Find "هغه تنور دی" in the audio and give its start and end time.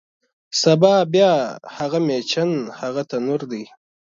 2.79-3.63